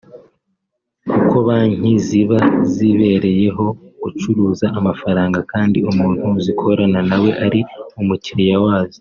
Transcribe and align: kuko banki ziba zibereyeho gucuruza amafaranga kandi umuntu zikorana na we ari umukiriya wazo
kuko 1.11 1.35
banki 1.47 1.91
ziba 2.05 2.39
zibereyeho 2.73 3.65
gucuruza 4.01 4.65
amafaranga 4.79 5.39
kandi 5.51 5.77
umuntu 5.89 6.25
zikorana 6.45 6.99
na 7.09 7.17
we 7.23 7.29
ari 7.47 7.61
umukiriya 8.01 8.57
wazo 8.65 8.99